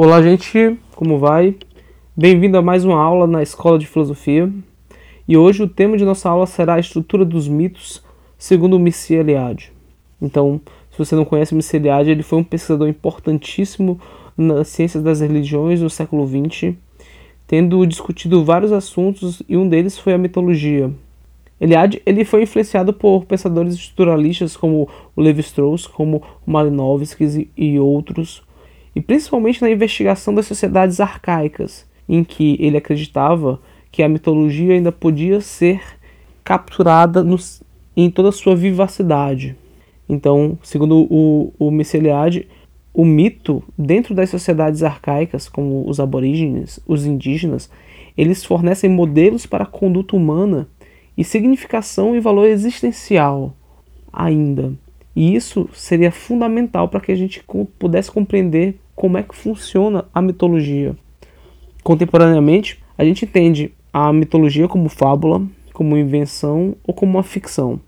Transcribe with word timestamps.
Olá, 0.00 0.22
gente, 0.22 0.78
como 0.94 1.18
vai? 1.18 1.56
Bem-vindo 2.16 2.56
a 2.56 2.62
mais 2.62 2.84
uma 2.84 3.02
aula 3.02 3.26
na 3.26 3.42
Escola 3.42 3.76
de 3.76 3.84
Filosofia. 3.88 4.48
E 5.26 5.36
hoje 5.36 5.64
o 5.64 5.68
tema 5.68 5.96
de 5.96 6.04
nossa 6.04 6.30
aula 6.30 6.46
será 6.46 6.74
a 6.74 6.78
estrutura 6.78 7.24
dos 7.24 7.48
mitos 7.48 8.00
segundo 8.38 8.76
o 8.76 8.78
Mircea 8.78 9.18
Eliade. 9.18 9.72
Então, 10.22 10.60
se 10.92 10.96
você 10.96 11.16
não 11.16 11.24
conhece 11.24 11.52
Mircea 11.52 11.80
Eliade, 11.80 12.10
ele 12.10 12.22
foi 12.22 12.38
um 12.38 12.44
pesquisador 12.44 12.86
importantíssimo 12.86 14.00
nas 14.36 14.68
ciências 14.68 15.02
das 15.02 15.20
religiões 15.20 15.80
do 15.80 15.90
século 15.90 16.24
XX, 16.28 16.76
tendo 17.44 17.84
discutido 17.84 18.44
vários 18.44 18.70
assuntos 18.70 19.42
e 19.48 19.56
um 19.56 19.68
deles 19.68 19.98
foi 19.98 20.12
a 20.12 20.18
mitologia. 20.18 20.92
Eliade 21.60 22.00
ele 22.06 22.24
foi 22.24 22.44
influenciado 22.44 22.92
por 22.92 23.24
pensadores 23.24 23.74
estruturalistas 23.74 24.56
como 24.56 24.88
o 25.16 25.20
Levi-Strauss, 25.20 25.88
como 25.88 26.22
o 26.46 26.50
Malinowski 26.52 27.50
e 27.56 27.80
outros, 27.80 28.46
e 28.98 29.00
principalmente 29.00 29.62
na 29.62 29.70
investigação 29.70 30.34
das 30.34 30.46
sociedades 30.46 30.98
arcaicas, 30.98 31.86
em 32.08 32.24
que 32.24 32.56
ele 32.58 32.76
acreditava 32.76 33.60
que 33.92 34.02
a 34.02 34.08
mitologia 34.08 34.74
ainda 34.74 34.90
podia 34.90 35.40
ser 35.40 35.80
capturada 36.42 37.22
no, 37.22 37.36
em 37.96 38.10
toda 38.10 38.30
a 38.30 38.32
sua 38.32 38.56
vivacidade. 38.56 39.54
Então, 40.08 40.58
segundo 40.64 41.06
o, 41.08 41.52
o 41.60 41.70
Miceliade, 41.70 42.48
o 42.92 43.04
mito 43.04 43.62
dentro 43.78 44.16
das 44.16 44.30
sociedades 44.30 44.82
arcaicas, 44.82 45.48
como 45.48 45.88
os 45.88 46.00
aborígenes, 46.00 46.80
os 46.84 47.06
indígenas, 47.06 47.70
eles 48.16 48.44
fornecem 48.44 48.90
modelos 48.90 49.46
para 49.46 49.62
a 49.62 49.68
conduta 49.68 50.16
humana 50.16 50.66
e 51.16 51.22
significação 51.22 52.16
e 52.16 52.20
valor 52.20 52.48
existencial 52.48 53.54
ainda. 54.12 54.72
E 55.14 55.36
isso 55.36 55.68
seria 55.72 56.10
fundamental 56.10 56.88
para 56.88 56.98
que 56.98 57.12
a 57.12 57.16
gente 57.16 57.44
pudesse 57.78 58.10
compreender 58.10 58.80
como 58.98 59.16
é 59.16 59.22
que 59.22 59.36
funciona 59.36 60.06
a 60.12 60.20
mitologia. 60.20 60.96
Contemporaneamente, 61.84 62.82
a 62.98 63.04
gente 63.04 63.24
entende 63.24 63.72
a 63.92 64.12
mitologia 64.12 64.66
como 64.66 64.88
fábula, 64.88 65.40
como 65.72 65.96
invenção 65.96 66.74
ou 66.82 66.92
como 66.92 67.12
uma 67.12 67.22
ficção. 67.22 67.78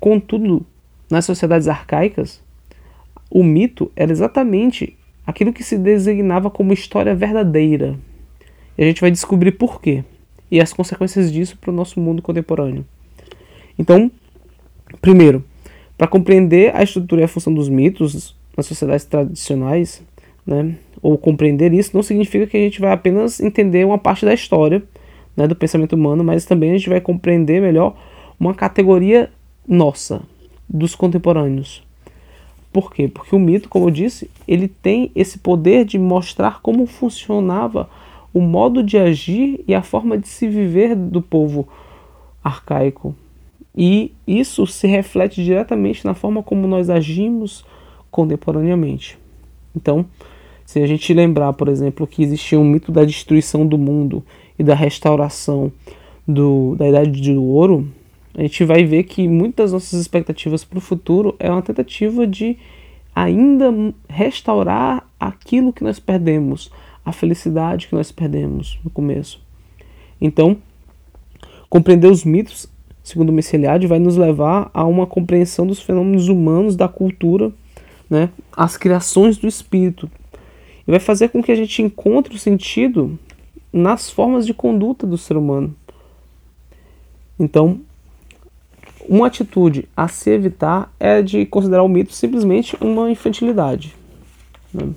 Contudo, 0.00 0.64
nas 1.10 1.26
sociedades 1.26 1.68
arcaicas, 1.68 2.42
o 3.30 3.44
mito 3.44 3.92
era 3.94 4.10
exatamente 4.10 4.96
aquilo 5.26 5.52
que 5.52 5.62
se 5.62 5.76
designava 5.76 6.50
como 6.50 6.72
história 6.72 7.14
verdadeira. 7.14 7.94
E 8.78 8.84
a 8.84 8.86
gente 8.86 9.02
vai 9.02 9.10
descobrir 9.10 9.52
por 9.52 9.78
quê 9.78 10.02
e 10.50 10.58
as 10.58 10.72
consequências 10.72 11.30
disso 11.30 11.58
para 11.58 11.70
o 11.70 11.74
nosso 11.74 12.00
mundo 12.00 12.22
contemporâneo. 12.22 12.86
Então, 13.78 14.10
primeiro, 15.02 15.44
para 15.98 16.08
compreender 16.08 16.74
a 16.74 16.82
estrutura 16.82 17.20
e 17.20 17.24
a 17.24 17.28
função 17.28 17.52
dos 17.52 17.68
mitos, 17.68 18.37
nas 18.58 18.66
sociedades 18.66 19.06
tradicionais, 19.06 20.02
né, 20.44 20.74
ou 21.00 21.16
compreender 21.16 21.72
isso, 21.72 21.92
não 21.94 22.02
significa 22.02 22.44
que 22.44 22.56
a 22.56 22.60
gente 22.60 22.80
vai 22.80 22.90
apenas 22.90 23.38
entender 23.38 23.86
uma 23.86 23.98
parte 23.98 24.26
da 24.26 24.34
história 24.34 24.82
né, 25.36 25.46
do 25.46 25.54
pensamento 25.54 25.92
humano, 25.92 26.24
mas 26.24 26.44
também 26.44 26.72
a 26.72 26.76
gente 26.76 26.88
vai 26.88 27.00
compreender 27.00 27.62
melhor 27.62 27.96
uma 28.38 28.52
categoria 28.52 29.30
nossa, 29.66 30.22
dos 30.68 30.96
contemporâneos. 30.96 31.86
Por 32.72 32.92
quê? 32.92 33.06
Porque 33.06 33.34
o 33.34 33.38
mito, 33.38 33.68
como 33.68 33.86
eu 33.86 33.90
disse, 33.90 34.28
ele 34.46 34.66
tem 34.66 35.12
esse 35.14 35.38
poder 35.38 35.84
de 35.84 35.98
mostrar 35.98 36.60
como 36.60 36.84
funcionava 36.84 37.88
o 38.34 38.40
modo 38.40 38.82
de 38.82 38.98
agir 38.98 39.64
e 39.68 39.74
a 39.74 39.82
forma 39.82 40.18
de 40.18 40.26
se 40.28 40.48
viver 40.48 40.96
do 40.96 41.22
povo 41.22 41.68
arcaico. 42.42 43.14
E 43.76 44.12
isso 44.26 44.66
se 44.66 44.88
reflete 44.88 45.42
diretamente 45.42 46.04
na 46.04 46.12
forma 46.12 46.42
como 46.42 46.66
nós 46.66 46.90
agimos, 46.90 47.64
contemporaneamente. 48.10 49.18
Então, 49.74 50.06
se 50.64 50.80
a 50.82 50.86
gente 50.86 51.14
lembrar, 51.14 51.52
por 51.54 51.68
exemplo, 51.68 52.06
que 52.06 52.22
existia 52.22 52.58
um 52.58 52.64
mito 52.64 52.92
da 52.92 53.04
destruição 53.04 53.66
do 53.66 53.78
mundo 53.78 54.22
e 54.58 54.62
da 54.62 54.74
restauração 54.74 55.72
do, 56.26 56.74
da 56.76 56.88
Idade 56.88 57.20
de 57.20 57.32
Ouro, 57.32 57.88
a 58.36 58.42
gente 58.42 58.64
vai 58.64 58.84
ver 58.84 59.04
que 59.04 59.26
muitas 59.26 59.72
das 59.72 59.84
nossas 59.84 60.00
expectativas 60.00 60.64
para 60.64 60.78
o 60.78 60.82
futuro 60.82 61.34
é 61.38 61.50
uma 61.50 61.62
tentativa 61.62 62.26
de 62.26 62.58
ainda 63.14 63.72
restaurar 64.08 65.08
aquilo 65.18 65.72
que 65.72 65.82
nós 65.82 65.98
perdemos, 65.98 66.70
a 67.04 67.12
felicidade 67.12 67.88
que 67.88 67.94
nós 67.94 68.12
perdemos 68.12 68.78
no 68.84 68.90
começo. 68.90 69.40
Então, 70.20 70.56
compreender 71.70 72.08
os 72.08 72.24
mitos, 72.24 72.68
segundo 73.02 73.32
Miceliade, 73.32 73.86
vai 73.86 73.98
nos 73.98 74.16
levar 74.16 74.70
a 74.72 74.84
uma 74.84 75.06
compreensão 75.06 75.66
dos 75.66 75.80
fenômenos 75.80 76.28
humanos, 76.28 76.76
da 76.76 76.86
cultura 76.88 77.52
né, 78.08 78.30
as 78.56 78.76
criações 78.76 79.36
do 79.36 79.46
espírito. 79.46 80.10
E 80.86 80.90
vai 80.90 81.00
fazer 81.00 81.28
com 81.28 81.42
que 81.42 81.52
a 81.52 81.56
gente 81.56 81.82
encontre 81.82 82.34
o 82.34 82.38
sentido 82.38 83.18
nas 83.72 84.10
formas 84.10 84.46
de 84.46 84.54
conduta 84.54 85.06
do 85.06 85.18
ser 85.18 85.36
humano. 85.36 85.74
Então, 87.38 87.80
uma 89.08 89.26
atitude 89.26 89.88
a 89.96 90.08
se 90.08 90.30
evitar 90.30 90.92
é 90.98 91.22
de 91.22 91.46
considerar 91.46 91.82
o 91.82 91.88
mito 91.88 92.12
simplesmente 92.12 92.76
uma 92.80 93.10
infantilidade. 93.10 93.94
Né? 94.72 94.90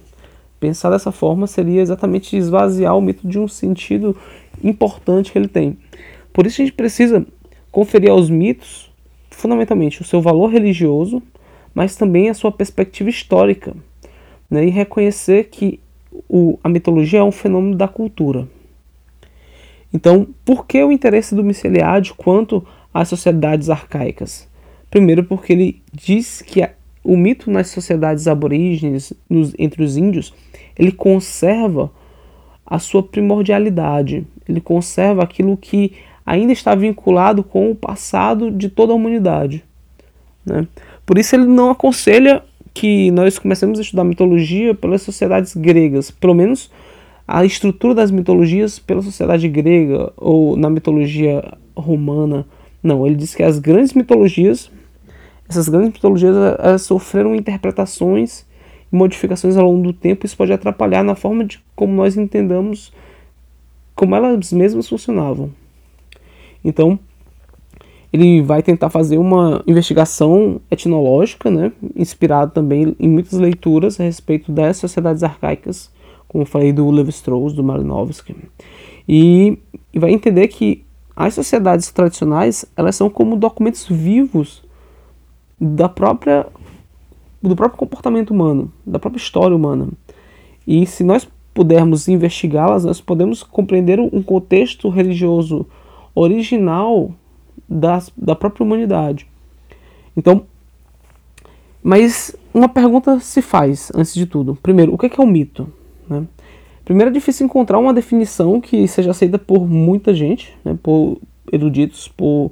Pensar 0.59 0.89
dessa 0.89 1.11
forma 1.11 1.47
seria 1.47 1.81
exatamente 1.81 2.35
esvaziar 2.35 2.97
o 2.97 3.01
mito 3.01 3.27
de 3.27 3.39
um 3.39 3.47
sentido 3.47 4.15
importante 4.63 5.31
que 5.31 5.37
ele 5.37 5.47
tem. 5.47 5.77
Por 6.33 6.45
isso 6.45 6.61
a 6.61 6.65
gente 6.65 6.75
precisa 6.75 7.25
conferir 7.71 8.11
aos 8.11 8.29
mitos, 8.29 8.91
fundamentalmente, 9.29 10.01
o 10.01 10.05
seu 10.05 10.21
valor 10.21 10.47
religioso, 10.47 11.21
mas 11.73 11.95
também 11.95 12.29
a 12.29 12.33
sua 12.33 12.51
perspectiva 12.51 13.09
histórica, 13.09 13.75
né, 14.49 14.65
e 14.65 14.69
reconhecer 14.69 15.45
que 15.45 15.79
o, 16.29 16.59
a 16.63 16.69
mitologia 16.69 17.19
é 17.19 17.23
um 17.23 17.31
fenômeno 17.31 17.75
da 17.75 17.87
cultura. 17.87 18.47
Então, 19.93 20.27
por 20.45 20.65
que 20.65 20.81
o 20.83 20.91
interesse 20.91 21.35
do 21.35 21.43
Miceliade 21.43 22.13
quanto 22.13 22.65
às 22.93 23.09
sociedades 23.09 23.69
arcaicas? 23.69 24.47
Primeiro, 24.89 25.23
porque 25.23 25.53
ele 25.53 25.81
diz 25.93 26.41
que 26.41 26.61
a, 26.61 26.71
o 27.03 27.17
mito 27.17 27.49
nas 27.49 27.69
sociedades 27.69 28.27
aborígenes, 28.27 29.13
nos, 29.29 29.53
entre 29.57 29.83
os 29.83 29.97
índios, 29.97 30.33
ele 30.77 30.91
conserva 30.91 31.91
a 32.65 32.79
sua 32.79 33.03
primordialidade, 33.03 34.25
ele 34.47 34.61
conserva 34.61 35.23
aquilo 35.23 35.57
que 35.57 35.93
ainda 36.25 36.53
está 36.53 36.73
vinculado 36.75 37.43
com 37.43 37.71
o 37.71 37.75
passado 37.75 38.51
de 38.51 38.69
toda 38.69 38.93
a 38.93 38.95
humanidade. 38.95 39.63
Né? 40.45 40.67
Por 41.05 41.17
isso 41.17 41.35
ele 41.35 41.45
não 41.45 41.69
aconselha 41.69 42.43
que 42.73 43.11
nós 43.11 43.37
comecemos 43.37 43.79
a 43.79 43.81
estudar 43.81 44.03
mitologia 44.03 44.73
pelas 44.73 45.01
sociedades 45.01 45.55
gregas, 45.55 46.09
pelo 46.09 46.33
menos 46.33 46.71
a 47.27 47.45
estrutura 47.45 47.95
das 47.95 48.11
mitologias 48.11 48.79
pela 48.79 49.01
sociedade 49.01 49.47
grega 49.47 50.11
ou 50.17 50.55
na 50.55 50.69
mitologia 50.69 51.43
romana. 51.75 52.45
Não, 52.81 53.05
ele 53.05 53.15
diz 53.15 53.35
que 53.35 53.43
as 53.43 53.59
grandes 53.59 53.93
mitologias, 53.93 54.71
essas 55.47 55.69
grandes 55.69 55.93
mitologias, 55.93 56.35
elas 56.59 56.81
sofreram 56.81 57.35
interpretações 57.35 58.45
e 58.91 58.95
modificações 58.95 59.55
ao 59.55 59.65
longo 59.65 59.83
do 59.83 59.93
tempo. 59.93 60.25
Isso 60.25 60.35
pode 60.35 60.51
atrapalhar 60.51 61.03
na 61.03 61.15
forma 61.15 61.43
de 61.43 61.59
como 61.75 61.93
nós 61.93 62.17
entendamos 62.17 62.91
como 63.95 64.15
elas 64.15 64.51
mesmas 64.51 64.89
funcionavam. 64.89 65.51
Então, 66.63 66.99
ele 68.11 68.41
vai 68.41 68.61
tentar 68.61 68.89
fazer 68.89 69.17
uma 69.17 69.63
investigação 69.65 70.59
etnológica, 70.69 71.49
né, 71.49 71.71
inspirado 71.95 72.51
também 72.51 72.95
em 72.99 73.09
muitas 73.09 73.39
leituras 73.39 73.99
a 73.99 74.03
respeito 74.03 74.51
das 74.51 74.77
sociedades 74.77 75.23
arcaicas, 75.23 75.89
como 76.27 76.45
falei 76.45 76.73
do 76.73 76.89
Levi-Strauss, 76.89 77.53
do 77.53 77.63
Malinowski, 77.63 78.35
e, 79.07 79.57
e 79.93 79.99
vai 79.99 80.11
entender 80.11 80.47
que 80.47 80.83
as 81.15 81.33
sociedades 81.33 81.91
tradicionais 81.91 82.65
elas 82.75 82.95
são 82.95 83.09
como 83.09 83.35
documentos 83.35 83.87
vivos 83.87 84.63
da 85.59 85.87
própria 85.87 86.47
do 87.41 87.55
próprio 87.55 87.79
comportamento 87.79 88.31
humano, 88.31 88.71
da 88.85 88.99
própria 88.99 89.19
história 89.19 89.55
humana. 89.55 89.87
E 90.67 90.85
se 90.85 91.03
nós 91.03 91.27
pudermos 91.53 92.07
investigá-las, 92.07 92.85
nós 92.85 93.01
podemos 93.01 93.41
compreender 93.41 93.99
um 93.99 94.21
contexto 94.21 94.89
religioso 94.89 95.65
original 96.13 97.11
das, 97.71 98.11
da 98.17 98.35
própria 98.35 98.65
humanidade. 98.65 99.25
Então, 100.15 100.45
mas 101.81 102.35
uma 102.53 102.67
pergunta 102.67 103.19
se 103.19 103.41
faz 103.41 103.91
antes 103.95 104.13
de 104.13 104.25
tudo. 104.25 104.57
Primeiro, 104.61 104.93
o 104.93 104.97
que 104.97 105.05
é, 105.05 105.09
que 105.09 105.19
é 105.19 105.23
um 105.23 105.27
mito? 105.27 105.71
Né? 106.07 106.23
Primeiro, 106.83 107.09
é 107.09 107.13
difícil 107.13 107.45
encontrar 107.45 107.79
uma 107.79 107.93
definição 107.93 108.59
que 108.59 108.87
seja 108.87 109.11
aceita 109.11 109.39
por 109.39 109.67
muita 109.67 110.13
gente, 110.13 110.53
né? 110.65 110.77
por 110.83 111.17
eruditos, 111.51 112.07
por, 112.09 112.51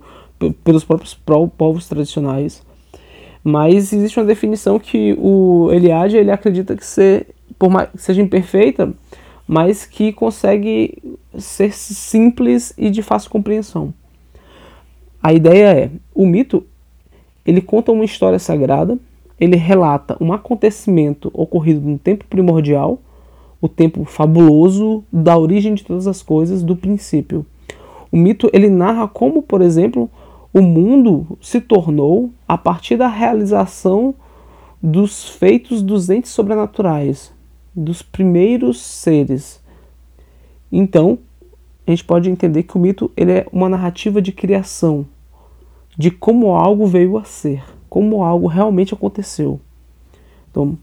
pelos 0.63 0.85
próprios 0.85 1.13
povos 1.57 1.87
tradicionais. 1.87 2.63
Mas 3.43 3.91
existe 3.91 4.19
uma 4.19 4.25
definição 4.25 4.79
que 4.79 5.15
o 5.19 5.69
Eliade 5.71 6.17
ele 6.17 6.31
acredita 6.31 6.75
que, 6.75 6.85
ser, 6.85 7.27
por 7.57 7.69
mais, 7.69 7.89
seja 7.95 8.21
imperfeita, 8.21 8.93
mas 9.47 9.85
que 9.85 10.13
consegue 10.13 11.17
ser 11.37 11.73
simples 11.73 12.73
e 12.77 12.89
de 12.89 13.01
fácil 13.01 13.29
compreensão. 13.29 13.93
A 15.21 15.33
ideia 15.33 15.77
é, 15.77 15.91
o 16.15 16.25
mito, 16.25 16.65
ele 17.45 17.61
conta 17.61 17.91
uma 17.91 18.05
história 18.05 18.39
sagrada, 18.39 18.97
ele 19.39 19.55
relata 19.55 20.17
um 20.19 20.33
acontecimento 20.33 21.29
ocorrido 21.33 21.81
no 21.81 21.97
tempo 21.97 22.25
primordial, 22.29 22.99
o 23.61 23.67
tempo 23.67 24.05
fabuloso 24.05 25.03
da 25.11 25.37
origem 25.37 25.73
de 25.73 25.83
todas 25.83 26.07
as 26.07 26.21
coisas, 26.21 26.63
do 26.63 26.75
princípio. 26.75 27.45
O 28.11 28.17
mito 28.17 28.49
ele 28.53 28.69
narra 28.69 29.07
como, 29.07 29.41
por 29.41 29.61
exemplo, 29.61 30.09
o 30.53 30.61
mundo 30.61 31.37
se 31.41 31.61
tornou 31.61 32.31
a 32.47 32.57
partir 32.57 32.95
da 32.95 33.07
realização 33.07 34.15
dos 34.81 35.29
feitos 35.29 35.81
dos 35.81 36.09
entes 36.09 36.31
sobrenaturais, 36.31 37.31
dos 37.75 38.01
primeiros 38.01 38.81
seres. 38.81 39.61
Então, 40.71 41.19
a 41.89 41.95
gente 41.95 42.03
pode 42.03 42.29
entender 42.29 42.63
que 42.63 42.77
o 42.77 42.79
mito 42.79 43.11
ele 43.17 43.31
é 43.31 43.47
uma 43.51 43.67
narrativa 43.67 44.21
de 44.21 44.31
criação, 44.31 45.07
de 45.97 46.11
como 46.11 46.51
algo 46.51 46.85
veio 46.85 47.17
a 47.17 47.23
ser, 47.23 47.63
como 47.89 48.23
algo 48.23 48.45
realmente 48.45 48.93
aconteceu. 48.93 49.59
Então, 50.51 50.77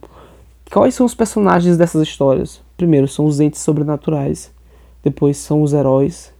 quais 0.69 0.97
são 0.97 1.07
os 1.07 1.15
personagens 1.15 1.77
dessas 1.77 2.03
histórias? 2.03 2.61
Primeiro 2.77 3.07
são 3.07 3.25
os 3.25 3.39
entes 3.39 3.61
sobrenaturais, 3.61 4.53
depois 5.01 5.37
são 5.37 5.63
os 5.63 5.73
heróis, 5.73 6.35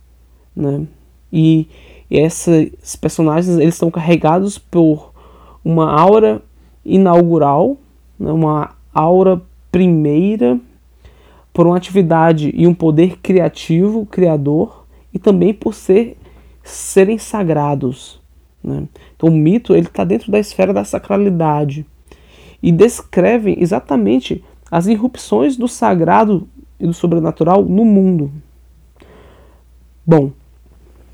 né? 0.55 0.85
E, 1.33 1.69
e 2.11 2.19
esses 2.19 2.97
personagens 2.97 3.57
eles 3.57 3.75
estão 3.75 3.91
carregados 3.91 4.59
por 4.59 5.13
uma 5.65 5.93
aura 5.93 6.43
inaugural, 6.85 7.77
né? 8.19 8.33
uma 8.33 8.75
aura 8.93 9.41
primeira, 9.71 10.59
por 11.57 11.67
uma 11.67 11.79
atividade 11.79 12.53
e 12.55 12.67
um 12.67 12.75
poder 12.75 13.17
criativo, 13.23 14.05
criador, 14.05 14.85
e 15.11 15.19
também 15.19 15.55
por 15.55 15.73
ser 15.73 16.19
serem 16.63 17.17
sagrados. 17.17 18.21
Né? 18.63 18.87
Então 19.17 19.31
o 19.31 19.33
mito 19.33 19.75
ele 19.75 19.87
está 19.87 20.05
dentro 20.05 20.31
da 20.31 20.39
esfera 20.39 20.75
da 20.75 20.85
sacralidade 20.85 21.87
e 22.63 22.71
descrevem 22.71 23.57
exatamente 23.59 24.45
as 24.71 24.87
irrupções 24.87 25.57
do 25.57 25.67
sagrado 25.67 26.47
e 26.79 26.87
do 26.87 26.93
sobrenatural 26.93 27.65
no 27.65 27.87
mundo. 27.87 28.31
Bom, 30.07 30.33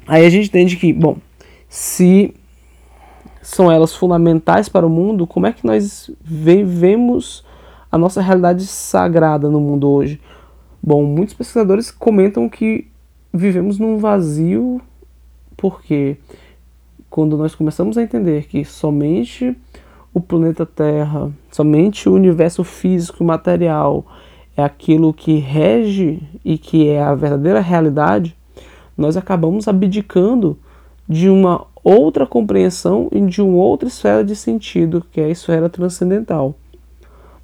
aí 0.09 0.27
a 0.27 0.29
gente 0.29 0.49
entende 0.49 0.77
que, 0.77 0.93
bom, 0.93 1.19
se 1.69 2.35
são 3.41 3.71
elas 3.71 3.95
fundamentais 3.95 4.69
para 4.69 4.85
o 4.85 4.91
mundo, 4.91 5.25
como 5.25 5.47
é 5.47 5.53
que 5.53 5.65
nós 5.65 6.11
vivemos 6.21 7.45
a 7.93 7.99
nossa 7.99 8.23
realidade 8.23 8.67
sagrada 8.67 9.50
no 9.50 9.61
mundo 9.61 9.87
hoje? 9.87 10.19
Bom, 10.83 11.05
muitos 11.05 11.35
pesquisadores 11.35 11.91
comentam 11.91 12.49
que 12.49 12.89
vivemos 13.31 13.79
num 13.79 13.99
vazio 13.99 14.81
porque 15.59 16.17
quando 17.11 17.37
nós 17.37 17.55
começamos 17.55 17.99
a 17.99 18.03
entender 18.03 18.47
que 18.47 18.65
somente 18.65 19.55
o 20.15 20.21
planeta 20.21 20.65
Terra, 20.65 21.31
somente 21.50 22.09
o 22.09 22.15
universo 22.15 22.65
físico 22.65 23.23
e 23.23 23.27
material 23.27 24.06
é 24.56 24.65
aquilo 24.65 25.12
que 25.12 25.37
rege 25.37 26.23
e 26.43 26.56
que 26.56 26.88
é 26.88 27.03
a 27.03 27.15
verdadeira 27.15 27.61
realidade, 27.61 28.35
nós 28.97 29.17
acabamos 29.17 29.69
abdicando 29.69 30.59
de 31.06 31.29
uma 31.29 31.67
outra 31.85 32.27
compreensão 32.27 33.09
e 33.12 33.21
de 33.21 33.43
uma 33.43 33.59
outra 33.59 33.88
esfera 33.88 34.25
de 34.25 34.35
sentido, 34.35 35.05
que 35.12 35.21
é 35.21 35.25
a 35.27 35.31
esfera 35.31 35.69
transcendental. 35.69 36.55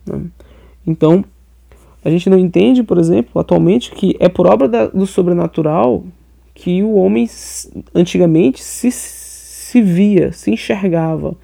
Né? 0.09 0.23
Então, 0.87 1.25
a 2.05 2.11
gente 2.11 2.31
não 2.31 2.39
entende, 2.39 2.83
por 2.83 2.99
exemplo, 2.99 3.41
atualmente, 3.41 3.91
que 3.91 4.17
é 4.19 4.29
por 4.29 4.47
obra 4.47 4.69
da, 4.69 4.87
do 4.87 5.07
sobrenatural 5.07 6.05
que 6.55 6.83
o 6.83 6.95
homem 6.95 7.29
antigamente 7.95 8.63
se, 8.63 8.91
se 8.91 9.81
via, 9.81 10.33
se 10.33 10.51
enxergava. 10.51 11.37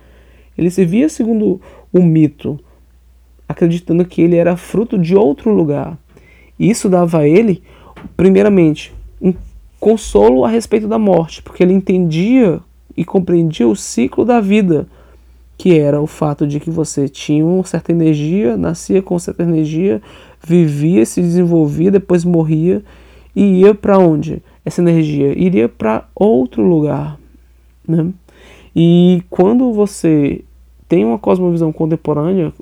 Ele 0.56 0.70
se 0.70 0.84
via 0.84 1.08
segundo 1.08 1.60
o 1.92 2.02
mito, 2.02 2.58
acreditando 3.48 4.04
que 4.04 4.22
ele 4.22 4.36
era 4.36 4.56
fruto 4.56 4.98
de 4.98 5.14
outro 5.14 5.52
lugar. 5.52 5.98
Isso 6.58 6.88
dava 6.88 7.18
a 7.18 7.28
ele, 7.28 7.62
primeiramente, 8.16 8.92
um 9.20 9.34
consolo 9.78 10.44
a 10.44 10.48
respeito 10.48 10.88
da 10.88 10.98
morte, 10.98 11.42
porque 11.42 11.62
ele 11.62 11.72
entendia 11.72 12.60
e 12.96 13.04
compreendia 13.04 13.68
o 13.68 13.76
ciclo 13.76 14.24
da 14.24 14.40
vida, 14.40 14.86
que 15.56 15.78
era 15.78 16.00
o 16.00 16.06
fato 16.06 16.46
de 16.46 16.58
que 16.58 16.70
você 16.70 17.08
tinha 17.08 17.44
uma 17.44 17.64
certa 17.64 17.92
energia, 17.92 18.56
nascia 18.56 19.00
com 19.00 19.18
certa 19.18 19.42
energia, 19.42 20.02
vivia, 20.44 21.06
se 21.06 21.20
desenvolvia, 21.20 21.90
depois 21.90 22.24
morria 22.24 22.82
e 23.34 23.60
ia 23.60 23.74
para 23.74 23.98
onde? 23.98 24.42
Essa 24.64 24.80
energia 24.80 25.36
iria 25.38 25.68
para 25.68 26.08
outro 26.14 26.62
lugar, 26.62 27.18
né? 27.86 28.12
E 28.74 29.22
quando 29.30 29.72
você 29.72 30.42
tem 30.88 31.04
uma 31.04 31.18
cosmovisão 31.18 31.72
contemporânea, 31.72 32.52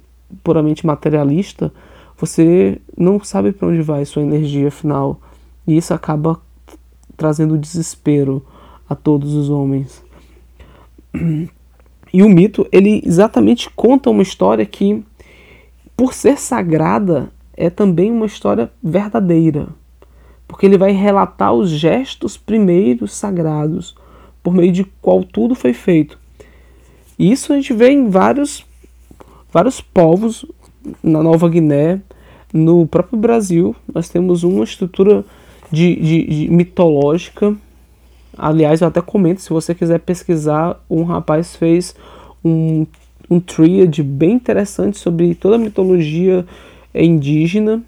puramente 0.42 0.86
materialista, 0.86 1.72
você 2.18 2.78
não 2.96 3.22
sabe 3.22 3.52
para 3.52 3.68
onde 3.68 3.82
vai 3.82 4.04
sua 4.04 4.22
energia 4.22 4.70
final. 4.70 5.20
E 5.66 5.76
isso 5.76 5.94
acaba 5.94 6.40
trazendo 7.16 7.58
desespero 7.58 8.44
a 8.88 8.94
todos 8.94 9.34
os 9.34 9.48
homens. 9.48 10.02
E 12.12 12.22
o 12.22 12.28
mito, 12.28 12.66
ele 12.70 13.02
exatamente 13.04 13.70
conta 13.70 14.10
uma 14.10 14.22
história 14.22 14.66
que, 14.66 15.02
por 15.96 16.12
ser 16.12 16.38
sagrada, 16.38 17.30
é 17.56 17.70
também 17.70 18.10
uma 18.10 18.26
história 18.26 18.70
verdadeira. 18.82 19.68
Porque 20.46 20.66
ele 20.66 20.76
vai 20.76 20.92
relatar 20.92 21.52
os 21.52 21.70
gestos 21.70 22.36
primeiros 22.36 23.14
sagrados, 23.14 23.96
por 24.42 24.52
meio 24.52 24.72
de 24.72 24.84
qual 25.00 25.24
tudo 25.24 25.54
foi 25.54 25.72
feito. 25.72 26.18
E 27.18 27.30
isso 27.30 27.52
a 27.52 27.56
gente 27.56 27.72
vê 27.72 27.90
em 27.90 28.10
vários, 28.10 28.64
vários 29.52 29.80
povos 29.80 30.44
na 31.02 31.22
Nova 31.22 31.48
Guiné, 31.48 32.00
no 32.52 32.86
próprio 32.86 33.18
Brasil, 33.18 33.74
nós 33.92 34.08
temos 34.08 34.42
uma 34.42 34.64
estrutura 34.64 35.24
de, 35.70 35.96
de, 35.96 36.24
de 36.24 36.50
mitológica. 36.50 37.56
Aliás, 38.36 38.80
eu 38.80 38.88
até 38.88 39.00
comento, 39.00 39.40
se 39.40 39.50
você 39.50 39.74
quiser 39.74 40.00
pesquisar, 40.00 40.82
um 40.88 41.02
rapaz 41.02 41.54
fez 41.54 41.94
um, 42.44 42.86
um 43.30 43.38
triad 43.38 44.02
bem 44.02 44.32
interessante 44.32 44.98
sobre 44.98 45.34
toda 45.34 45.56
a 45.56 45.58
mitologia 45.58 46.46
indígena. 46.94 47.82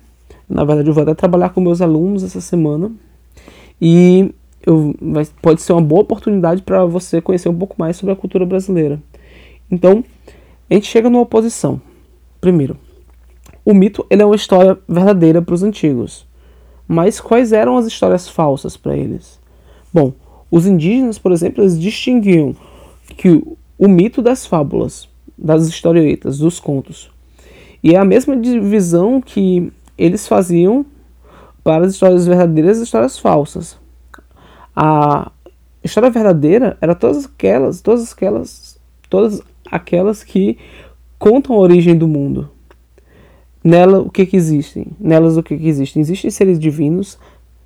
Na 0.49 0.65
verdade, 0.65 0.89
eu 0.89 0.95
vou 0.95 1.03
até 1.03 1.15
trabalhar 1.15 1.51
com 1.51 1.61
meus 1.61 1.81
alunos 1.81 2.23
essa 2.23 2.41
semana. 2.41 2.93
E 3.81 4.33
eu, 4.67 4.95
vai, 5.01 5.27
pode 5.43 5.63
ser 5.63 5.73
uma 5.73 5.83
boa 5.83 6.03
oportunidade 6.03 6.63
para 6.63 6.85
você 6.85 7.21
conhecer 7.21 7.49
um 7.49 7.57
pouco 7.57 7.77
mais 7.79 7.97
sobre 7.97 8.13
a 8.13 8.17
cultura 8.17 8.45
brasileira. 8.45 9.01
Então, 9.71 10.05
a 10.71 10.75
gente 10.75 10.87
chega 10.87 11.11
numa 11.11 11.23
oposição. 11.23 11.81
Primeiro, 12.41 12.77
o 13.65 13.73
mito 13.73 14.07
ele 14.11 14.23
é 14.23 14.27
uma 14.27 14.37
história 14.37 14.79
verdadeira 14.89 15.41
para 15.41 15.55
os 15.55 15.63
antigos. 15.63 16.27
Mas 16.87 17.19
quais 17.19 17.53
eram 17.53 17.79
as 17.79 17.87
histórias 17.87 18.29
falsas 18.29 18.77
para 18.77 18.95
eles? 18.95 19.41
Bom, 19.93 20.13
os 20.55 20.69
indígenas, 20.69 21.19
por 21.19 21.33
exemplo, 21.33 21.65
eles 21.65 21.77
distinguiam 21.77 22.55
que 23.17 23.43
o 23.77 23.89
mito 23.89 24.23
das 24.23 24.47
fábulas, 24.47 25.09
das 25.37 25.67
historietas, 25.67 26.39
dos 26.39 26.61
contos. 26.61 27.11
E 27.83 27.93
é 27.93 27.99
a 27.99 28.05
mesma 28.05 28.37
divisão 28.37 29.21
que 29.21 29.73
eles 29.99 30.29
faziam 30.29 30.87
para 31.65 31.85
as 31.85 31.95
histórias 31.95 32.25
verdadeiras 32.25 32.77
e 32.77 32.83
as 32.83 32.87
histórias 32.87 33.19
falsas. 33.19 33.77
A 34.77 35.33
história 35.83 36.09
verdadeira 36.09 36.79
era 36.81 36.95
todas 36.95 37.25
aquelas, 37.25 37.81
todas 37.81 38.13
aquelas, 38.13 38.79
todas 39.11 39.43
aquelas 39.69 40.23
que 40.23 40.57
contam 41.19 41.57
a 41.57 41.59
origem 41.59 41.99
do 41.99 42.07
mundo. 42.07 42.49
Nela, 43.65 43.99
o 43.99 44.09
que, 44.09 44.25
que 44.25 44.37
existem? 44.37 44.87
Nelas, 45.01 45.37
o 45.37 45.43
que, 45.43 45.59
que 45.59 45.67
existem? 45.67 46.01
Existem 46.01 46.31
seres 46.31 46.61
divinos, 46.61 47.19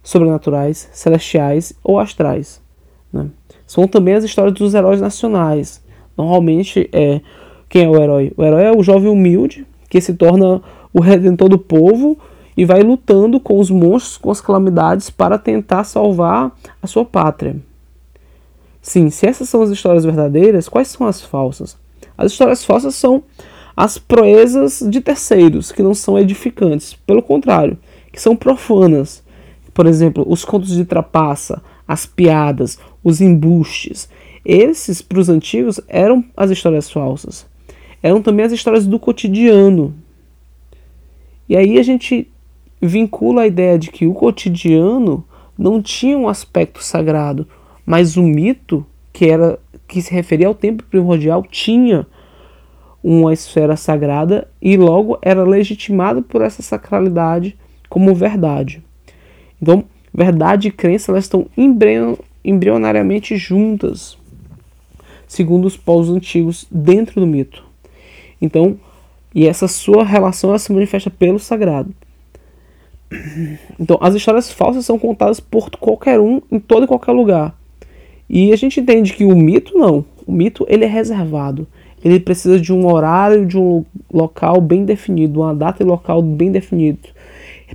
sobrenaturais, 0.02 0.88
celestiais 0.94 1.74
ou 1.84 1.98
astrais. 1.98 2.66
Né? 3.12 3.26
São 3.66 3.86
também 3.86 4.14
as 4.14 4.24
histórias 4.24 4.54
dos 4.54 4.74
heróis 4.74 5.00
nacionais. 5.00 5.82
Normalmente, 6.16 6.88
é 6.92 7.20
quem 7.68 7.84
é 7.84 7.88
o 7.88 8.00
herói? 8.00 8.32
O 8.36 8.42
herói 8.42 8.62
é 8.64 8.72
o 8.72 8.82
jovem 8.82 9.10
humilde 9.10 9.66
que 9.90 10.00
se 10.00 10.14
torna 10.14 10.62
o 10.92 11.00
redentor 11.00 11.48
do 11.48 11.58
povo 11.58 12.18
e 12.56 12.64
vai 12.64 12.82
lutando 12.82 13.38
com 13.38 13.58
os 13.58 13.70
monstros, 13.70 14.16
com 14.16 14.30
as 14.30 14.40
calamidades 14.40 15.10
para 15.10 15.38
tentar 15.38 15.84
salvar 15.84 16.52
a 16.82 16.86
sua 16.86 17.04
pátria. 17.04 17.56
Sim, 18.80 19.10
se 19.10 19.26
essas 19.26 19.48
são 19.48 19.62
as 19.62 19.70
histórias 19.70 20.04
verdadeiras, 20.04 20.68
quais 20.68 20.88
são 20.88 21.06
as 21.06 21.20
falsas? 21.20 21.76
As 22.16 22.32
histórias 22.32 22.64
falsas 22.64 22.94
são 22.94 23.22
as 23.76 23.96
proezas 23.96 24.82
de 24.88 25.00
terceiros, 25.00 25.70
que 25.70 25.82
não 25.82 25.94
são 25.94 26.18
edificantes, 26.18 26.94
pelo 27.06 27.22
contrário, 27.22 27.78
que 28.10 28.20
são 28.20 28.34
profanas. 28.34 29.22
Por 29.72 29.86
exemplo, 29.86 30.24
os 30.26 30.44
contos 30.44 30.70
de 30.70 30.84
trapaça, 30.84 31.62
as 31.86 32.04
piadas, 32.04 32.78
os 33.02 33.20
embustes. 33.20 34.08
Esses, 34.44 35.02
para 35.02 35.18
os 35.18 35.28
antigos, 35.28 35.80
eram 35.88 36.24
as 36.36 36.50
histórias 36.50 36.90
falsas. 36.90 37.46
Eram 38.02 38.22
também 38.22 38.46
as 38.46 38.52
histórias 38.52 38.86
do 38.86 38.98
cotidiano. 38.98 39.94
E 41.48 41.56
aí 41.56 41.78
a 41.78 41.82
gente 41.82 42.30
vincula 42.80 43.42
a 43.42 43.46
ideia 43.46 43.78
de 43.78 43.90
que 43.90 44.06
o 44.06 44.14
cotidiano 44.14 45.24
não 45.56 45.82
tinha 45.82 46.16
um 46.16 46.28
aspecto 46.28 46.82
sagrado, 46.82 47.46
mas 47.84 48.16
o 48.16 48.22
mito, 48.22 48.86
que 49.12 49.26
era 49.26 49.58
que 49.88 50.02
se 50.02 50.12
referia 50.12 50.46
ao 50.46 50.54
tempo 50.54 50.84
primordial, 50.84 51.42
tinha 51.42 52.06
uma 53.02 53.32
esfera 53.32 53.76
sagrada 53.76 54.46
e 54.60 54.76
logo 54.76 55.18
era 55.22 55.42
legitimado 55.42 56.22
por 56.22 56.42
essa 56.42 56.62
sacralidade 56.62 57.56
como 57.88 58.14
verdade. 58.14 58.82
Então, 59.60 59.84
verdade 60.12 60.68
e 60.68 60.70
crença 60.70 61.10
elas 61.10 61.24
estão 61.24 61.46
embrionariamente 62.48 63.36
juntas, 63.36 64.16
segundo 65.26 65.66
os 65.66 65.76
povos 65.76 66.08
antigos 66.08 66.66
dentro 66.70 67.20
do 67.20 67.26
mito. 67.26 67.64
Então, 68.40 68.78
e 69.34 69.46
essa 69.46 69.68
sua 69.68 70.04
relação 70.04 70.50
ela 70.50 70.58
se 70.58 70.72
manifesta 70.72 71.10
pelo 71.10 71.38
sagrado. 71.38 71.94
Então, 73.78 73.98
as 74.00 74.14
histórias 74.14 74.50
falsas 74.50 74.84
são 74.84 74.98
contadas 74.98 75.40
por 75.40 75.70
qualquer 75.70 76.20
um 76.20 76.40
em 76.50 76.58
todo 76.58 76.84
e 76.84 76.88
qualquer 76.88 77.12
lugar. 77.12 77.54
E 78.28 78.52
a 78.52 78.56
gente 78.56 78.80
entende 78.80 79.14
que 79.14 79.24
o 79.24 79.36
mito 79.36 79.76
não. 79.76 80.04
O 80.26 80.32
mito 80.32 80.66
ele 80.68 80.84
é 80.84 80.88
reservado. 80.88 81.66
Ele 82.04 82.20
precisa 82.20 82.60
de 82.60 82.72
um 82.72 82.86
horário, 82.86 83.46
de 83.46 83.58
um 83.58 83.84
local 84.12 84.60
bem 84.60 84.84
definido, 84.84 85.40
uma 85.40 85.54
data 85.54 85.82
e 85.82 85.86
local 85.86 86.22
bem 86.22 86.52
definido. 86.52 87.08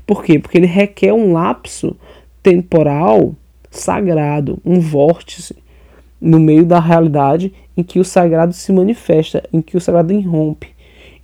Por 0.05 0.23
quê? 0.23 0.39
Porque 0.39 0.57
ele 0.57 0.67
requer 0.67 1.13
um 1.13 1.33
lapso 1.33 1.95
temporal 2.41 3.35
sagrado, 3.73 4.59
um 4.63 4.79
vórtice 4.79 5.55
no 6.21 6.39
meio 6.39 6.65
da 6.65 6.79
realidade 6.79 7.53
em 7.75 7.83
que 7.83 7.99
o 7.99 8.05
sagrado 8.05 8.53
se 8.53 8.71
manifesta, 8.71 9.43
em 9.51 9.61
que 9.61 9.75
o 9.75 9.81
sagrado 9.81 10.13
irrompe. 10.13 10.69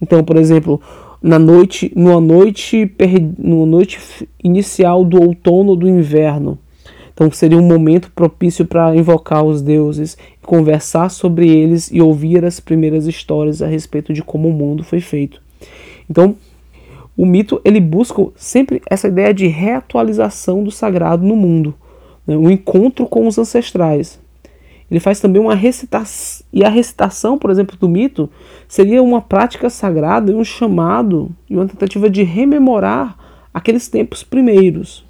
Então, 0.02 0.24
por 0.24 0.36
exemplo, 0.36 0.82
na 1.22 1.38
noite, 1.38 1.92
numa 1.96 2.20
noite, 2.20 2.92
numa 3.38 3.66
noite 3.66 4.00
inicial 4.44 5.06
do 5.06 5.22
outono 5.22 5.72
ou 5.72 5.76
do 5.76 5.88
inverno. 5.88 6.58
Então 7.14 7.30
seria 7.32 7.58
um 7.58 7.68
momento 7.68 8.10
propício 8.16 8.66
para 8.66 8.96
invocar 8.96 9.44
os 9.44 9.62
deuses, 9.62 10.18
conversar 10.42 11.10
sobre 11.10 11.50
eles 11.50 11.92
e 11.92 12.02
ouvir 12.02 12.46
as 12.46 12.62
primeiras 12.62 13.06
histórias 13.06 13.62
a 13.62 13.68
respeito 13.68 14.14
de 14.14 14.24
como 14.24 14.48
o 14.48 14.54
mundo 14.54 14.86
foi 14.86 15.02
feito. 15.02 15.42
Então, 16.10 16.36
o 17.18 17.26
mito 17.26 17.60
ele 17.66 17.82
busca 17.82 18.26
sempre 18.38 18.82
essa 18.90 19.10
ideia 19.10 19.34
de 19.34 19.48
reatualização 19.48 20.64
do 20.64 20.72
sagrado 20.72 21.26
no 21.26 21.36
mundo? 21.36 21.76
Um 22.38 22.50
encontro 22.50 23.06
com 23.08 23.28
os 23.28 23.38
ancestrais. 23.38 24.20
Ele 24.90 25.00
faz 25.00 25.20
também 25.20 25.42
uma 25.42 25.54
recitação, 25.54 26.46
e 26.52 26.64
a 26.64 26.70
recitação, 26.70 27.38
por 27.38 27.52
exemplo, 27.52 27.78
do 27.78 27.88
mito 27.88 28.30
seria 28.68 29.04
uma 29.04 29.22
prática 29.22 29.70
sagrada 29.70 30.32
e 30.32 30.36
um 30.36 30.44
chamado 30.44 31.30
e 31.50 31.56
uma 31.56 31.68
tentativa 31.68 32.10
de 32.10 32.24
rememorar 32.24 33.16
aqueles 33.54 33.88
tempos 33.88 34.24
primeiros, 34.24 35.06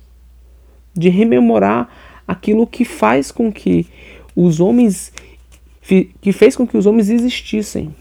de 0.94 1.08
rememorar 1.08 1.88
aquilo 2.28 2.68
que 2.68 2.84
faz 2.84 3.32
com 3.32 3.52
que 3.52 3.88
os 4.36 4.60
homens 4.60 5.14
que 6.22 6.32
fez 6.32 6.56
com 6.56 6.68
que 6.68 6.78
os 6.78 6.86
homens 6.86 7.10
existissem. 7.10 7.96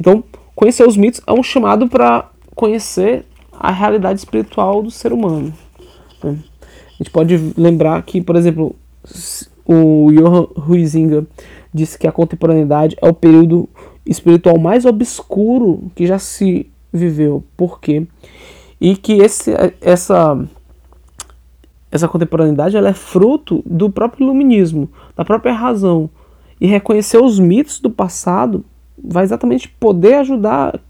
Então, 0.00 0.24
conhecer 0.56 0.86
os 0.86 0.96
mitos 0.96 1.20
é 1.24 1.32
um 1.32 1.42
chamado 1.42 1.88
para 1.88 2.30
conhecer 2.54 3.24
a 3.52 3.70
realidade 3.70 4.18
espiritual 4.18 4.82
do 4.82 4.90
ser 4.90 5.12
humano. 5.12 5.54
Né? 6.24 6.38
A 6.96 7.02
gente 7.02 7.10
pode 7.10 7.52
lembrar 7.56 8.02
que, 8.02 8.22
por 8.22 8.36
exemplo, 8.36 8.74
o 9.66 10.10
Johann 10.10 10.48
Huizinga 10.66 11.26
disse 11.72 11.98
que 11.98 12.06
a 12.06 12.12
contemporaneidade 12.12 12.96
é 13.02 13.08
o 13.08 13.12
período 13.12 13.68
espiritual 14.06 14.58
mais 14.58 14.86
obscuro 14.86 15.90
que 15.94 16.06
já 16.06 16.18
se 16.18 16.70
viveu. 16.90 17.44
Por 17.54 17.80
quê? 17.80 18.06
E 18.80 18.96
que 18.96 19.14
esse, 19.14 19.52
essa, 19.80 20.42
essa 21.90 22.08
contemporaneidade 22.08 22.76
ela 22.76 22.88
é 22.88 22.94
fruto 22.94 23.62
do 23.66 23.90
próprio 23.90 24.24
iluminismo, 24.24 24.88
da 25.14 25.24
própria 25.24 25.52
razão. 25.52 26.08
E 26.58 26.66
reconhecer 26.66 27.18
os 27.18 27.38
mitos 27.38 27.78
do 27.78 27.90
passado 27.90 28.64
vai 28.96 29.24
exatamente 29.24 29.68
poder 29.68 30.14
ajudar 30.14 30.80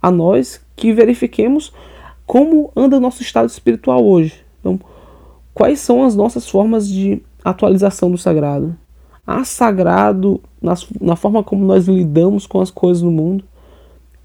a 0.00 0.10
nós 0.10 0.60
que 0.74 0.92
verifiquemos 0.92 1.72
como 2.26 2.72
anda 2.74 2.96
o 2.96 3.00
nosso 3.00 3.22
estado 3.22 3.48
espiritual 3.48 4.04
hoje. 4.04 4.41
Então, 4.62 4.80
quais 5.52 5.80
são 5.80 6.04
as 6.04 6.16
nossas 6.16 6.48
formas 6.48 6.88
de 6.88 7.20
atualização 7.44 8.10
do 8.10 8.18
sagrado. 8.18 8.76
Há 9.26 9.44
sagrado 9.44 10.40
nas, 10.60 10.86
na 11.00 11.16
forma 11.16 11.42
como 11.42 11.64
nós 11.64 11.86
lidamos 11.86 12.46
com 12.46 12.60
as 12.60 12.70
coisas 12.70 13.02
no 13.02 13.10
mundo? 13.10 13.44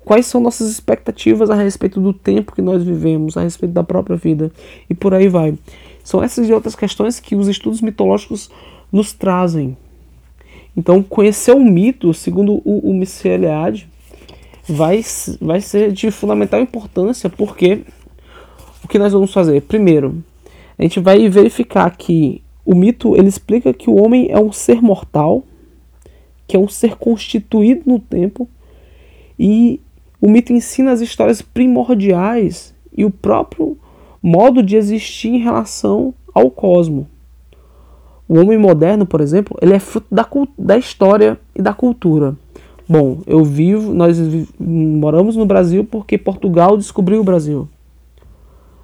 Quais 0.03 0.25
são 0.25 0.39
nossas 0.39 0.69
expectativas 0.69 1.49
a 1.49 1.55
respeito 1.55 1.99
do 1.99 2.13
tempo 2.13 2.53
que 2.53 2.61
nós 2.61 2.83
vivemos, 2.83 3.35
a 3.35 3.41
respeito 3.41 3.73
da 3.73 3.83
própria 3.83 4.15
vida? 4.15 4.51
E 4.89 4.95
por 4.95 5.13
aí 5.13 5.27
vai. 5.27 5.57
São 6.03 6.23
essas 6.23 6.47
e 6.47 6.53
outras 6.53 6.75
questões 6.75 7.19
que 7.19 7.35
os 7.35 7.47
estudos 7.47 7.81
mitológicos 7.81 8.49
nos 8.91 9.11
trazem. 9.11 9.75
Então, 10.75 11.03
conhecer 11.03 11.53
o 11.53 11.59
mito, 11.59 12.13
segundo 12.13 12.61
o, 12.63 12.89
o 12.89 12.93
Michel 12.93 13.33
Eliade, 13.33 13.89
vai, 14.67 15.03
vai 15.41 15.59
ser 15.59 15.91
de 15.91 16.09
fundamental 16.09 16.61
importância, 16.61 17.29
porque 17.29 17.81
o 18.83 18.87
que 18.87 18.99
nós 18.99 19.11
vamos 19.11 19.33
fazer? 19.33 19.63
Primeiro, 19.63 20.23
a 20.77 20.83
gente 20.83 20.99
vai 20.99 21.27
verificar 21.29 21.89
que 21.95 22.41
o 22.65 22.75
mito 22.75 23.15
ele 23.15 23.29
explica 23.29 23.73
que 23.73 23.89
o 23.89 23.95
homem 23.95 24.29
é 24.29 24.39
um 24.39 24.51
ser 24.51 24.81
mortal, 24.81 25.43
que 26.45 26.55
é 26.55 26.59
um 26.59 26.67
ser 26.67 26.95
constituído 26.95 27.83
no 27.85 27.99
tempo, 27.99 28.47
e 29.39 29.79
o 30.21 30.29
mito 30.29 30.53
ensina 30.53 30.91
as 30.91 31.01
histórias 31.01 31.41
primordiais 31.41 32.73
e 32.95 33.05
o 33.05 33.11
próprio 33.11 33.77
modo 34.21 34.61
de 34.61 34.75
existir 34.75 35.29
em 35.29 35.39
relação 35.39 36.13
ao 36.33 36.51
cosmo. 36.51 37.07
O 38.27 38.37
homem 38.37 38.57
moderno, 38.57 39.05
por 39.05 39.21
exemplo, 39.21 39.57
ele 39.61 39.73
é 39.73 39.79
fruto 39.79 40.07
da, 40.11 40.27
da 40.57 40.77
história 40.77 41.39
e 41.55 41.61
da 41.61 41.73
cultura. 41.73 42.35
Bom, 42.89 43.19
eu 43.25 43.43
vivo, 43.43 43.93
nós 43.93 44.17
moramos 44.59 45.35
no 45.35 45.45
Brasil 45.45 45.85
porque 45.85 46.17
Portugal 46.17 46.77
descobriu 46.77 47.21
o 47.21 47.23
Brasil. 47.23 47.67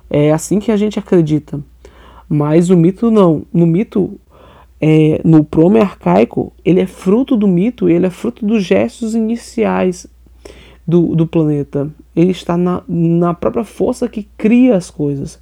É 0.09 0.31
assim 0.31 0.59
que 0.59 0.71
a 0.71 0.77
gente 0.77 0.99
acredita. 0.99 1.59
Mas 2.27 2.69
o 2.69 2.77
mito 2.77 3.11
não. 3.11 3.43
No 3.53 3.65
mito, 3.65 4.19
é, 4.81 5.21
no 5.23 5.43
prome 5.43 5.79
arcaico, 5.79 6.51
ele 6.63 6.81
é 6.81 6.85
fruto 6.85 7.37
do 7.37 7.47
mito, 7.47 7.89
ele 7.89 8.05
é 8.05 8.09
fruto 8.09 8.45
dos 8.45 8.63
gestos 8.63 9.15
iniciais 9.15 10.07
do, 10.85 11.15
do 11.15 11.25
planeta. 11.25 11.89
Ele 12.15 12.31
está 12.31 12.57
na, 12.57 12.83
na 12.87 13.33
própria 13.33 13.63
força 13.63 14.07
que 14.07 14.27
cria 14.37 14.75
as 14.75 14.89
coisas. 14.89 15.39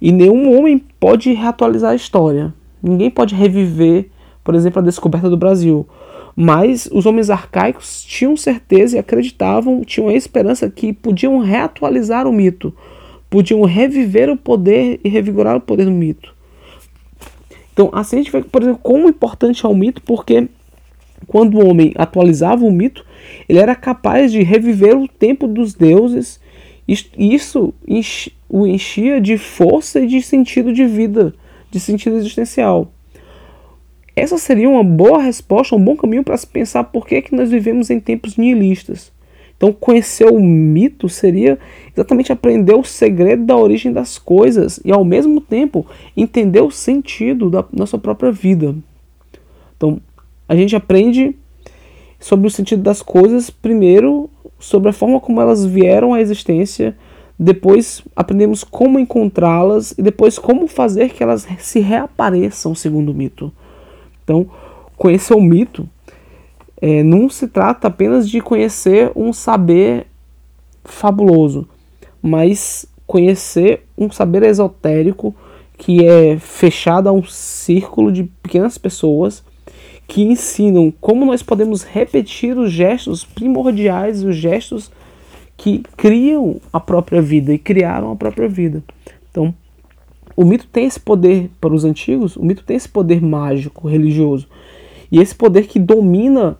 E 0.00 0.12
nenhum 0.12 0.56
homem 0.56 0.82
pode 1.00 1.32
reatualizar 1.32 1.92
a 1.92 1.96
história. 1.96 2.54
Ninguém 2.82 3.10
pode 3.10 3.34
reviver, 3.34 4.08
por 4.44 4.54
exemplo, 4.54 4.80
a 4.80 4.84
descoberta 4.84 5.30
do 5.30 5.36
Brasil. 5.36 5.86
Mas 6.34 6.86
os 6.92 7.06
homens 7.06 7.30
arcaicos 7.30 8.04
tinham 8.04 8.36
certeza 8.36 8.96
e 8.96 8.98
acreditavam, 8.98 9.82
tinham 9.82 10.08
a 10.08 10.14
esperança 10.14 10.68
que 10.68 10.92
podiam 10.92 11.38
reatualizar 11.38 12.26
o 12.26 12.32
mito 12.32 12.74
podiam 13.28 13.62
reviver 13.64 14.30
o 14.30 14.36
poder 14.36 15.00
e 15.02 15.08
revigorar 15.08 15.56
o 15.56 15.60
poder 15.60 15.84
do 15.84 15.90
mito. 15.90 16.34
Então, 17.72 17.90
assim 17.92 18.16
a 18.16 18.18
gente 18.20 18.32
vê, 18.32 18.42
por 18.42 18.62
exemplo, 18.62 18.80
como 18.82 19.08
importante 19.08 19.64
é 19.64 19.68
o 19.68 19.74
mito, 19.74 20.00
porque 20.02 20.48
quando 21.26 21.58
o 21.58 21.68
homem 21.68 21.92
atualizava 21.96 22.64
o 22.64 22.72
mito, 22.72 23.04
ele 23.48 23.58
era 23.58 23.74
capaz 23.74 24.32
de 24.32 24.42
reviver 24.42 24.96
o 24.96 25.08
tempo 25.08 25.46
dos 25.46 25.74
deuses, 25.74 26.40
e 26.88 27.34
isso 27.34 27.74
o 28.48 28.66
enchia 28.66 29.20
de 29.20 29.36
força 29.36 30.00
e 30.00 30.06
de 30.06 30.22
sentido 30.22 30.72
de 30.72 30.86
vida, 30.86 31.34
de 31.70 31.80
sentido 31.80 32.16
existencial. 32.16 32.92
Essa 34.14 34.38
seria 34.38 34.70
uma 34.70 34.84
boa 34.84 35.20
resposta, 35.20 35.76
um 35.76 35.84
bom 35.84 35.96
caminho 35.96 36.24
para 36.24 36.36
se 36.36 36.46
pensar 36.46 36.84
por 36.84 37.06
que, 37.06 37.20
que 37.20 37.34
nós 37.34 37.50
vivemos 37.50 37.90
em 37.90 38.00
tempos 38.00 38.36
nihilistas. 38.36 39.12
Então, 39.56 39.72
conhecer 39.72 40.26
o 40.26 40.38
mito 40.38 41.08
seria 41.08 41.58
exatamente 41.94 42.30
aprender 42.30 42.74
o 42.74 42.84
segredo 42.84 43.44
da 43.44 43.56
origem 43.56 43.92
das 43.92 44.18
coisas 44.18 44.78
e, 44.84 44.92
ao 44.92 45.04
mesmo 45.04 45.40
tempo, 45.40 45.86
entender 46.16 46.60
o 46.60 46.70
sentido 46.70 47.48
da 47.48 47.64
nossa 47.72 47.96
própria 47.96 48.30
vida. 48.30 48.74
Então, 49.76 49.98
a 50.46 50.54
gente 50.54 50.76
aprende 50.76 51.34
sobre 52.20 52.46
o 52.46 52.50
sentido 52.50 52.82
das 52.82 53.00
coisas, 53.00 53.48
primeiro, 53.48 54.28
sobre 54.58 54.90
a 54.90 54.92
forma 54.92 55.20
como 55.20 55.40
elas 55.40 55.64
vieram 55.64 56.12
à 56.12 56.20
existência, 56.20 56.96
depois 57.38 58.02
aprendemos 58.14 58.64
como 58.64 58.98
encontrá-las 58.98 59.92
e 59.92 60.02
depois 60.02 60.38
como 60.38 60.66
fazer 60.66 61.10
que 61.10 61.22
elas 61.22 61.46
se 61.58 61.80
reapareçam 61.80 62.74
segundo 62.74 63.10
o 63.10 63.14
mito. 63.14 63.52
Então, 64.24 64.46
conhecer 64.96 65.34
o 65.34 65.40
mito 65.40 65.88
é, 66.80 67.02
não 67.02 67.28
se 67.28 67.48
trata 67.48 67.88
apenas 67.88 68.28
de 68.28 68.40
conhecer 68.40 69.10
um 69.16 69.32
saber 69.32 70.06
fabuloso, 70.84 71.68
mas 72.22 72.86
conhecer 73.06 73.84
um 73.96 74.10
saber 74.10 74.42
esotérico 74.42 75.34
que 75.78 76.06
é 76.06 76.38
fechado 76.38 77.08
a 77.08 77.12
um 77.12 77.22
círculo 77.24 78.10
de 78.10 78.24
pequenas 78.24 78.78
pessoas 78.78 79.44
que 80.08 80.22
ensinam 80.22 80.92
como 81.00 81.24
nós 81.24 81.42
podemos 81.42 81.82
repetir 81.82 82.56
os 82.56 82.70
gestos 82.70 83.24
primordiais, 83.24 84.22
os 84.22 84.36
gestos 84.36 84.90
que 85.56 85.82
criam 85.96 86.60
a 86.72 86.78
própria 86.78 87.20
vida 87.20 87.52
e 87.52 87.58
criaram 87.58 88.12
a 88.12 88.16
própria 88.16 88.48
vida. 88.48 88.82
Então, 89.30 89.54
o 90.36 90.44
mito 90.44 90.66
tem 90.70 90.84
esse 90.84 91.00
poder 91.00 91.50
para 91.60 91.74
os 91.74 91.84
antigos, 91.84 92.36
o 92.36 92.44
mito 92.44 92.62
tem 92.62 92.76
esse 92.76 92.88
poder 92.88 93.22
mágico, 93.22 93.88
religioso, 93.88 94.46
e 95.10 95.18
esse 95.18 95.34
poder 95.34 95.66
que 95.66 95.78
domina 95.78 96.58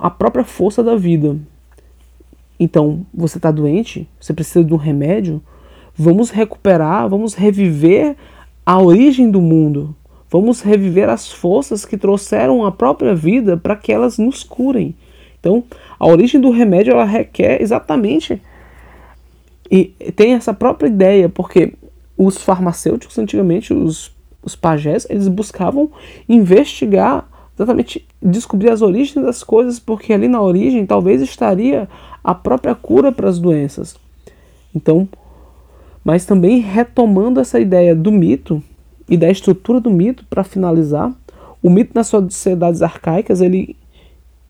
a 0.00 0.10
própria 0.10 0.44
força 0.44 0.82
da 0.82 0.96
vida. 0.96 1.36
Então, 2.58 3.04
você 3.12 3.38
está 3.38 3.50
doente, 3.50 4.08
você 4.20 4.32
precisa 4.32 4.64
de 4.64 4.72
um 4.72 4.78
remédio, 4.78 5.42
vamos 5.94 6.30
recuperar, 6.30 7.08
vamos 7.08 7.34
reviver 7.34 8.16
a 8.64 8.80
origem 8.80 9.30
do 9.30 9.40
mundo. 9.40 9.94
Vamos 10.28 10.60
reviver 10.60 11.08
as 11.08 11.30
forças 11.30 11.84
que 11.84 11.96
trouxeram 11.96 12.64
a 12.64 12.72
própria 12.72 13.14
vida 13.14 13.56
para 13.56 13.76
que 13.76 13.92
elas 13.92 14.18
nos 14.18 14.42
curem. 14.42 14.94
Então, 15.38 15.62
a 15.98 16.06
origem 16.06 16.40
do 16.40 16.50
remédio 16.50 16.92
ela 16.92 17.04
requer 17.04 17.62
exatamente 17.62 18.42
e 19.70 19.84
tem 20.14 20.32
essa 20.32 20.52
própria 20.52 20.88
ideia, 20.88 21.28
porque 21.28 21.74
os 22.16 22.38
farmacêuticos 22.38 23.18
antigamente, 23.18 23.72
os, 23.72 24.12
os 24.42 24.56
pajés, 24.56 25.06
eles 25.08 25.28
buscavam 25.28 25.90
investigar, 26.28 27.28
exatamente 27.56 28.06
descobrir 28.22 28.70
as 28.70 28.82
origens 28.82 29.24
das 29.24 29.42
coisas, 29.42 29.78
porque 29.78 30.12
ali 30.12 30.28
na 30.28 30.40
origem 30.40 30.84
talvez 30.86 31.22
estaria 31.22 31.88
a 32.22 32.34
própria 32.34 32.74
cura 32.74 33.10
para 33.10 33.28
as 33.28 33.38
doenças. 33.38 33.96
Então, 34.74 35.08
mas 36.04 36.24
também 36.24 36.60
retomando 36.60 37.40
essa 37.40 37.58
ideia 37.58 37.94
do 37.94 38.12
mito 38.12 38.62
e 39.08 39.16
da 39.16 39.30
estrutura 39.30 39.80
do 39.80 39.90
mito 39.90 40.24
para 40.28 40.44
finalizar, 40.44 41.12
o 41.62 41.70
mito 41.70 41.92
nas 41.94 42.08
sociedades 42.08 42.82
arcaicas 42.82 43.40
ele 43.40 43.76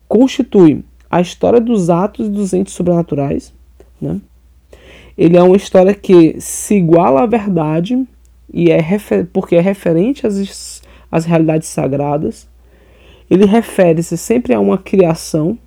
constitui 0.07 0.83
a 1.09 1.21
história 1.21 1.59
dos 1.59 1.89
atos 1.89 2.27
e 2.27 2.29
dos 2.29 2.53
entes 2.53 2.73
sobrenaturais, 2.73 3.53
né? 4.01 4.19
Ele 5.17 5.35
é 5.35 5.41
uma 5.41 5.55
história 5.55 5.95
que 5.95 6.39
se 6.39 6.75
iguala 6.75 7.23
à 7.23 7.25
verdade 7.25 8.05
e 8.53 8.69
é 8.69 8.79
porque 9.33 9.55
é 9.55 9.61
referente 9.61 10.27
às, 10.27 10.81
às 11.11 11.25
realidades 11.25 11.69
sagradas. 11.69 12.47
Ele 13.29 13.45
refere-se 13.45 14.17
sempre 14.17 14.53
a 14.53 14.59
uma 14.59 14.77
criação 14.77 15.57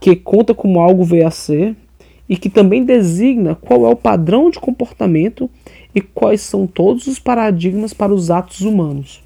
que 0.00 0.16
conta 0.16 0.54
como 0.54 0.80
algo 0.80 1.04
veio 1.04 1.26
a 1.26 1.30
ser, 1.30 1.76
e 2.30 2.36
que 2.36 2.48
também 2.48 2.84
designa 2.84 3.56
qual 3.56 3.84
é 3.84 3.88
o 3.88 3.96
padrão 3.96 4.50
de 4.50 4.60
comportamento 4.60 5.50
e 5.92 6.00
quais 6.00 6.40
são 6.40 6.64
todos 6.64 7.08
os 7.08 7.18
paradigmas 7.18 7.92
para 7.92 8.14
os 8.14 8.30
atos 8.30 8.60
humanos. 8.60 9.20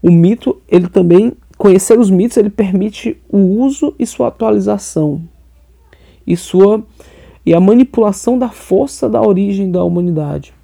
O 0.00 0.08
mito, 0.08 0.62
ele 0.68 0.86
também 0.86 1.32
conhecer 1.58 1.98
os 1.98 2.10
mitos, 2.10 2.36
ele 2.36 2.48
permite 2.48 3.20
o 3.28 3.38
uso 3.38 3.92
e 3.98 4.06
sua 4.06 4.28
atualização 4.28 5.20
e 6.24 6.36
sua 6.36 6.80
e 7.44 7.52
a 7.52 7.60
manipulação 7.60 8.38
da 8.38 8.50
força 8.50 9.08
da 9.08 9.20
origem 9.20 9.72
da 9.72 9.82
humanidade. 9.82 10.54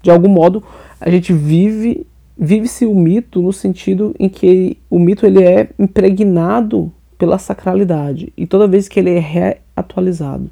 De 0.00 0.10
algum 0.10 0.28
modo, 0.28 0.62
a 0.98 1.10
gente 1.10 1.34
vive 1.34 2.06
vive-se 2.36 2.84
o 2.84 2.94
mito 2.94 3.40
no 3.40 3.52
sentido 3.52 4.14
em 4.18 4.28
que 4.28 4.78
o 4.90 4.98
mito 4.98 5.24
ele 5.24 5.42
é 5.42 5.68
impregnado 5.78 6.92
pela 7.16 7.38
sacralidade 7.38 8.32
e 8.36 8.46
toda 8.46 8.66
vez 8.66 8.88
que 8.88 8.98
ele 8.98 9.10
é 9.10 9.18
reatualizado. 9.18 10.50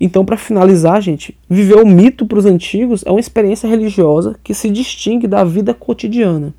Então, 0.00 0.24
para 0.24 0.36
finalizar, 0.36 1.00
gente, 1.00 1.38
viver 1.48 1.76
o 1.76 1.86
mito 1.86 2.26
para 2.26 2.38
os 2.38 2.44
antigos 2.44 3.04
é 3.06 3.10
uma 3.10 3.20
experiência 3.20 3.68
religiosa 3.68 4.36
que 4.42 4.52
se 4.52 4.68
distingue 4.68 5.28
da 5.28 5.44
vida 5.44 5.72
cotidiana. 5.72 6.52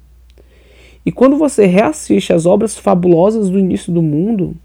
E 1.05 1.11
quando 1.11 1.37
você 1.37 1.65
reassiste 1.65 2.31
às 2.31 2.45
obras 2.45 2.77
fabulosas 2.77 3.49
do 3.49 3.59
início 3.59 3.91
do 3.91 4.01
mundo, 4.01 4.55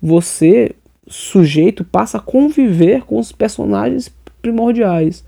você, 0.00 0.70
sujeito, 1.08 1.84
passa 1.84 2.18
a 2.18 2.20
conviver 2.20 3.02
com 3.02 3.18
os 3.18 3.32
personagens 3.32 4.08
primordiais. 4.40 5.24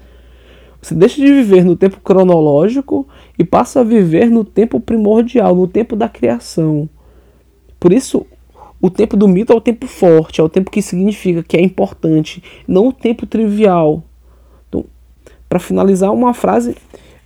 Você 0.88 0.94
deixa 0.94 1.16
de 1.16 1.30
viver 1.30 1.66
no 1.66 1.76
tempo 1.76 2.00
cronológico 2.00 3.06
e 3.38 3.44
passa 3.44 3.80
a 3.80 3.84
viver 3.84 4.30
no 4.30 4.42
tempo 4.42 4.80
primordial, 4.80 5.54
no 5.54 5.68
tempo 5.68 5.94
da 5.94 6.08
criação. 6.08 6.88
Por 7.78 7.92
isso, 7.92 8.26
o 8.80 8.88
tempo 8.88 9.14
do 9.14 9.28
mito 9.28 9.52
é 9.52 9.56
o 9.56 9.60
tempo 9.60 9.86
forte, 9.86 10.40
é 10.40 10.44
o 10.44 10.48
tempo 10.48 10.70
que 10.70 10.80
significa 10.80 11.42
que 11.42 11.58
é 11.58 11.60
importante, 11.60 12.42
não 12.66 12.88
o 12.88 12.92
tempo 12.92 13.26
trivial. 13.26 14.02
Então, 14.66 14.86
para 15.46 15.58
finalizar 15.58 16.10
uma 16.10 16.32
frase, 16.32 16.74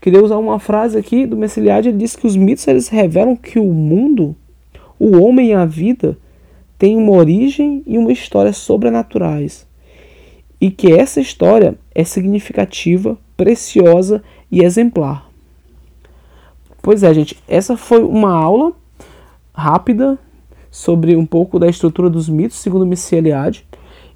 queria 0.00 0.24
usar 0.24 0.38
uma 0.38 0.58
frase 0.58 0.98
aqui 0.98 1.24
do 1.24 1.36
Messiliade, 1.36 1.90
ele 1.90 1.98
diz 1.98 2.16
que 2.16 2.26
os 2.26 2.34
mitos 2.34 2.66
eles 2.66 2.88
revelam 2.88 3.36
que 3.36 3.60
o 3.60 3.72
mundo, 3.72 4.34
o 4.98 5.22
homem 5.22 5.50
e 5.50 5.54
a 5.54 5.64
vida 5.64 6.18
têm 6.76 6.96
uma 6.96 7.12
origem 7.12 7.84
e 7.86 7.96
uma 7.96 8.10
história 8.10 8.52
sobrenaturais. 8.52 9.68
E 10.60 10.68
que 10.68 10.92
essa 10.92 11.20
história 11.20 11.78
é 11.94 12.02
significativa, 12.02 13.16
preciosa 13.36 14.22
e 14.50 14.62
exemplar. 14.62 15.28
Pois 16.82 17.02
é, 17.02 17.14
gente, 17.14 17.36
essa 17.46 17.76
foi 17.76 18.02
uma 18.02 18.32
aula 18.32 18.72
rápida 19.54 20.18
sobre 20.70 21.14
um 21.14 21.26
pouco 21.26 21.58
da 21.58 21.68
estrutura 21.68 22.10
dos 22.10 22.28
mitos, 22.28 22.58
segundo 22.58 22.86
Missy 22.86 23.14
Eliade. 23.14 23.64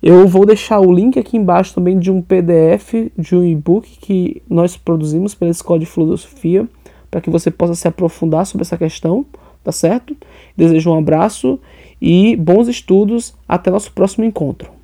Eu 0.02 0.26
vou 0.26 0.44
deixar 0.44 0.80
o 0.80 0.92
link 0.92 1.18
aqui 1.18 1.36
embaixo 1.36 1.74
também 1.74 1.98
de 1.98 2.10
um 2.10 2.20
PDF, 2.20 3.10
de 3.16 3.36
um 3.36 3.44
e-book 3.44 3.98
que 4.00 4.42
nós 4.48 4.76
produzimos 4.76 5.34
pela 5.34 5.50
Escola 5.50 5.78
de 5.78 5.86
Filosofia, 5.86 6.68
para 7.10 7.20
que 7.20 7.30
você 7.30 7.50
possa 7.50 7.74
se 7.74 7.88
aprofundar 7.88 8.46
sobre 8.46 8.62
essa 8.62 8.76
questão, 8.76 9.24
tá 9.62 9.72
certo? 9.72 10.16
Desejo 10.56 10.90
um 10.90 10.98
abraço 10.98 11.58
e 12.00 12.36
bons 12.36 12.68
estudos. 12.68 13.34
Até 13.48 13.70
nosso 13.70 13.92
próximo 13.92 14.24
encontro. 14.24 14.75